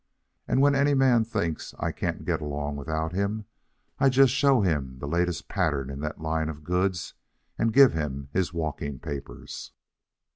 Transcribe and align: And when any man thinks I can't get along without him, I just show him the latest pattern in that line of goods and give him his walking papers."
And 0.47 0.61
when 0.61 0.73
any 0.73 0.95
man 0.95 1.23
thinks 1.23 1.75
I 1.77 1.91
can't 1.91 2.25
get 2.25 2.41
along 2.41 2.75
without 2.75 3.13
him, 3.13 3.45
I 3.99 4.09
just 4.09 4.33
show 4.33 4.61
him 4.61 4.97
the 4.97 5.07
latest 5.07 5.47
pattern 5.47 5.91
in 5.91 5.99
that 5.99 6.19
line 6.19 6.49
of 6.49 6.63
goods 6.63 7.13
and 7.55 7.71
give 7.71 7.93
him 7.93 8.27
his 8.33 8.51
walking 8.51 8.97
papers." 8.97 9.73